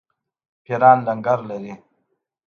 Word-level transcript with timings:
پیران 0.63 0.97
لنګر 1.07 1.39
لري. 1.49 1.73